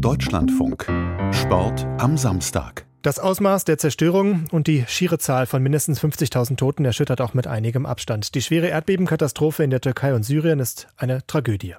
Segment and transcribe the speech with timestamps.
[0.00, 0.86] Deutschlandfunk.
[1.32, 2.86] Sport am Samstag.
[3.00, 7.46] Das Ausmaß der Zerstörung und die schiere Zahl von mindestens 50.000 Toten erschüttert auch mit
[7.46, 8.34] einigem Abstand.
[8.34, 11.76] Die schwere Erdbebenkatastrophe in der Türkei und Syrien ist eine Tragödie.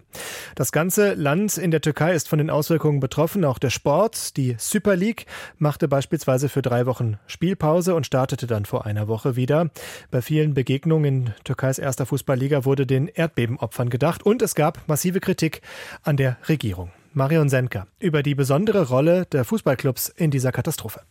[0.55, 3.45] Das ganze Land in der Türkei ist von den Auswirkungen betroffen.
[3.45, 5.25] Auch der Sport, die Super League,
[5.57, 9.69] machte beispielsweise für drei Wochen Spielpause und startete dann vor einer Woche wieder.
[10.09, 15.19] Bei vielen Begegnungen in Türkeis erster Fußballliga wurde den Erdbebenopfern gedacht und es gab massive
[15.19, 15.61] Kritik
[16.03, 16.89] an der Regierung.
[17.17, 21.01] Marion Senka über die besondere Rolle der Fußballclubs in dieser Katastrophe.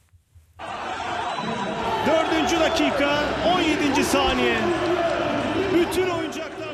[2.76, 3.08] dakika
[3.44, 4.04] 17.
[4.04, 4.85] saniye.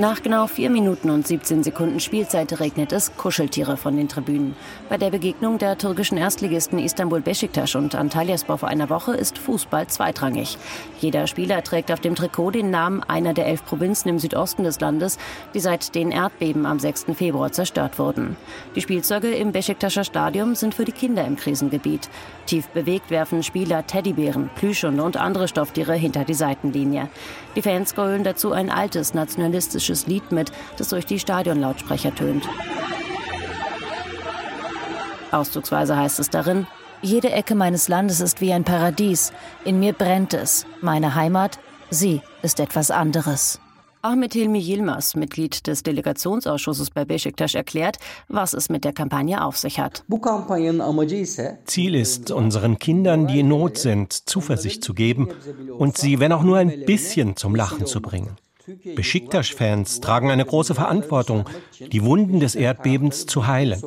[0.03, 4.57] Nach genau vier Minuten und 17 Sekunden Spielzeit regnet es Kuscheltiere von den Tribünen.
[4.89, 9.87] Bei der Begegnung der türkischen Erstligisten Istanbul Besiktas und Antalyaspor vor einer Woche ist Fußball
[9.87, 10.59] zweitrangig.
[10.99, 14.81] Jeder Spieler trägt auf dem Trikot den Namen einer der elf Provinzen im Südosten des
[14.81, 15.19] Landes,
[15.55, 17.05] die seit den Erdbeben am 6.
[17.15, 18.37] Februar zerstört wurden.
[18.75, 22.11] Die Spielzeuge im Besiktascher Stadion sind für die Kinder im Krisengebiet.
[22.47, 27.09] Tief bewegt werfen Spieler Teddybären, Plüschhunde und andere Stofftiere hinter die Seitenlinie.
[27.55, 32.49] Die Fans grölen dazu ein altes nationalistisches Lied mit, das durch die Stadionlautsprecher tönt.
[35.31, 36.67] Auszugsweise heißt es darin,
[37.01, 39.33] jede Ecke meines Landes ist wie ein Paradies.
[39.65, 40.67] In mir brennt es.
[40.81, 41.59] Meine Heimat,
[41.91, 43.61] sie ist etwas anderes.
[44.05, 49.57] Ahmed Hilmi Yilmaz, Mitglied des Delegationsausschusses bei Besiktas, erklärt, was es mit der Kampagne auf
[49.57, 50.05] sich hat.
[51.67, 55.29] Ziel ist, unseren Kindern, die in Not sind, Zuversicht zu geben
[55.79, 58.37] und sie, wenn auch nur ein bisschen, zum Lachen zu bringen.
[58.95, 61.49] Besiktas-Fans tragen eine große Verantwortung,
[61.81, 63.83] die Wunden des Erdbebens zu heilen.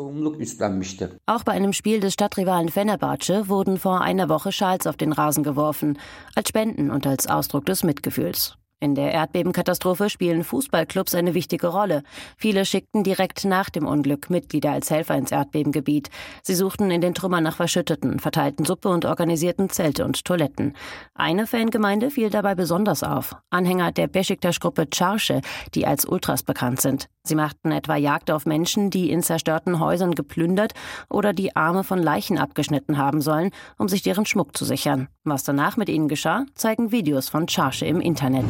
[1.26, 5.44] Auch bei einem Spiel des Stadtrivalen Fenerbahce wurden vor einer Woche Schals auf den Rasen
[5.44, 6.00] geworfen,
[6.36, 8.58] als Spenden und als Ausdruck des Mitgefühls.
[8.82, 12.04] In der Erdbebenkatastrophe spielen Fußballclubs eine wichtige Rolle.
[12.38, 16.10] Viele schickten direkt nach dem Unglück Mitglieder als Helfer ins Erdbebengebiet.
[16.44, 20.76] Sie suchten in den Trümmern nach Verschütteten, verteilten Suppe und organisierten Zelte und Toiletten.
[21.14, 23.36] Eine Fangemeinde fiel dabei besonders auf.
[23.50, 25.40] Anhänger der Besiktas-Gruppe Charsche,
[25.74, 27.08] die als Ultras bekannt sind.
[27.26, 30.74] Sie machten etwa Jagd auf Menschen, die in zerstörten Häusern geplündert
[31.10, 35.08] oder die Arme von Leichen abgeschnitten haben sollen, um sich deren Schmuck zu sichern.
[35.24, 38.46] Was danach mit ihnen geschah, zeigen Videos von Charsche im Internet.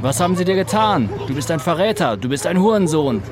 [0.00, 1.10] Was haben sie dir getan?
[1.26, 3.22] Du bist ein Verräter, du bist ein Hurensohn.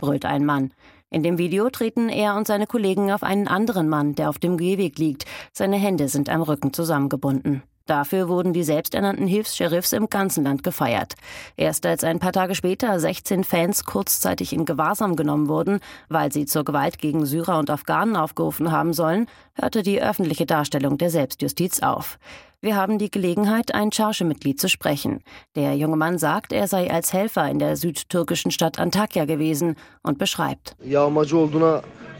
[0.00, 0.72] brüllt ein Mann.
[1.10, 4.56] In dem Video treten er und seine Kollegen auf einen anderen Mann, der auf dem
[4.56, 5.24] Gehweg liegt.
[5.52, 7.62] Seine Hände sind am Rücken zusammengebunden.
[7.88, 11.14] Dafür wurden die selbsternannten Hilfs-Sheriffs im ganzen Land gefeiert.
[11.56, 16.44] Erst als ein paar Tage später 16 Fans kurzzeitig in Gewahrsam genommen wurden, weil sie
[16.44, 21.80] zur Gewalt gegen Syrer und Afghanen aufgerufen haben sollen, hörte die öffentliche Darstellung der Selbstjustiz
[21.80, 22.18] auf.
[22.60, 25.22] Wir haben die Gelegenheit, ein Charge-Mitglied zu sprechen.
[25.54, 30.18] Der junge Mann sagt, er sei als Helfer in der südtürkischen Stadt Antakya gewesen und
[30.18, 30.74] beschreibt.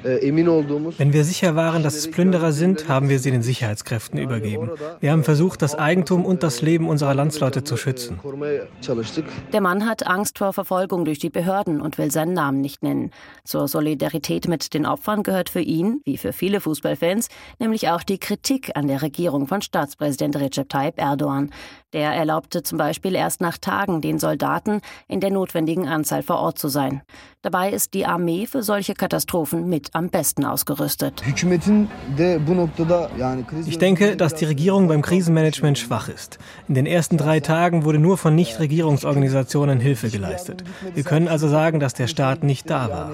[0.04, 4.70] Wenn wir sicher waren, dass es Plünderer sind, haben wir sie den Sicherheitskräften übergeben.
[5.00, 8.20] Wir haben versucht, das Eigentum und das Leben unserer Landsleute zu schützen.
[9.52, 13.10] Der Mann hat Angst vor Verfolgung durch die Behörden und will seinen Namen nicht nennen.
[13.44, 17.28] Zur Solidarität mit den Opfern gehört für ihn, wie für viele Fußballfans,
[17.58, 21.50] nämlich auch die Kritik an der Regierung von Staatspräsident Recep Tayyip Erdogan.
[21.94, 26.58] Der erlaubte zum Beispiel erst nach Tagen den Soldaten in der notwendigen Anzahl vor Ort
[26.58, 27.00] zu sein.
[27.40, 31.22] Dabei ist die Armee für solche Katastrophen mit am besten ausgerüstet.
[33.66, 36.38] Ich denke, dass die Regierung beim Krisenmanagement schwach ist.
[36.68, 40.64] In den ersten drei Tagen wurde nur von Nichtregierungsorganisationen Hilfe geleistet.
[40.92, 43.12] Wir können also sagen, dass der Staat nicht da war.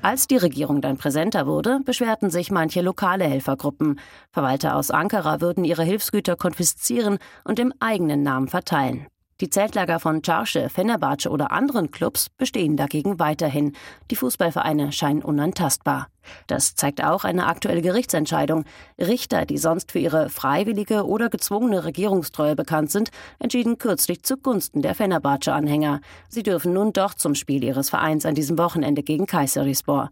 [0.00, 3.98] Als die Regierung dann präsenter wurde, beschwerten sich manche lokale Helfergruppen.
[4.30, 9.06] Verwalter aus Ankara würden ihre Hilfsgüter konfiszieren und im eigenen Namen verteilen.
[9.40, 13.76] Die Zeltlager von Charsche, Fenerbahce oder anderen Clubs bestehen dagegen weiterhin.
[14.10, 16.08] Die Fußballvereine scheinen unantastbar.
[16.48, 18.64] Das zeigt auch eine aktuelle Gerichtsentscheidung.
[18.98, 24.96] Richter, die sonst für ihre freiwillige oder gezwungene Regierungstreue bekannt sind, entschieden kürzlich zugunsten der
[24.96, 26.00] Fenerbahce-Anhänger.
[26.28, 30.10] Sie dürfen nun doch zum Spiel ihres Vereins an diesem Wochenende gegen Kayserispor.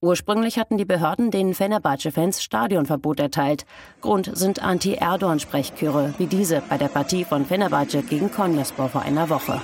[0.00, 3.66] Ursprünglich hatten die Behörden den Fenerbahce-Fans Stadionverbot erteilt.
[4.00, 9.60] Grund sind Anti-Erdogan-Sprechchöre, wie diese bei der Partie von Fenerbahce gegen Konyaspor vor einer Woche.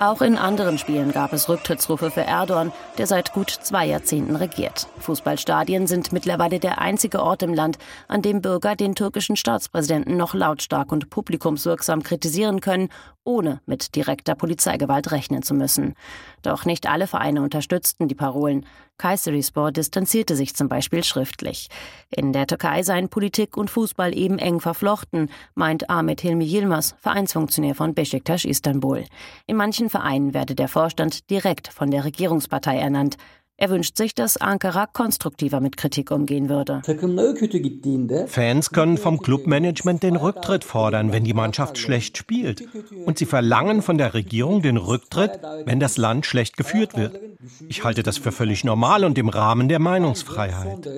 [0.00, 4.86] Auch in anderen Spielen gab es Rücktrittsrufe für Erdogan, der seit gut zwei Jahrzehnten regiert.
[5.00, 10.34] Fußballstadien sind mittlerweile der einzige Ort im Land, an dem Bürger den türkischen Staatspräsidenten noch
[10.34, 12.90] lautstark und publikumswirksam kritisieren können
[13.28, 15.94] ohne mit direkter Polizeigewalt rechnen zu müssen.
[16.40, 18.64] Doch nicht alle Vereine unterstützten die Parolen.
[18.98, 21.68] Kayserispor distanzierte sich zum Beispiel schriftlich.
[22.10, 27.74] In der Türkei seien Politik und Fußball eben eng verflochten, meint Ahmet Hilmi Yilmaz, Vereinsfunktionär
[27.74, 29.04] von Besiktas Istanbul.
[29.46, 33.16] In manchen Vereinen werde der Vorstand direkt von der Regierungspartei ernannt.
[33.60, 36.80] Er wünscht sich, dass Ankara konstruktiver mit Kritik umgehen würde.
[38.28, 42.62] Fans können vom Clubmanagement den Rücktritt fordern, wenn die Mannschaft schlecht spielt.
[43.04, 47.18] Und sie verlangen von der Regierung den Rücktritt, wenn das Land schlecht geführt wird.
[47.68, 50.88] Ich halte das für völlig normal und im Rahmen der Meinungsfreiheit.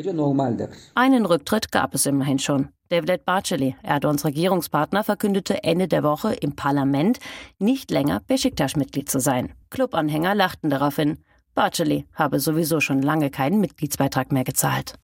[0.95, 2.69] Einen Rücktritt gab es immerhin schon.
[2.91, 7.21] Devlet Barceli, Erdogans Regierungspartner, verkündete Ende der Woche im Parlament,
[7.59, 9.55] nicht länger Besiktas-Mitglied zu sein.
[9.71, 11.17] Clubanhänger lachten daraufhin.
[11.55, 14.95] Barceli habe sowieso schon lange keinen Mitgliedsbeitrag mehr gezahlt.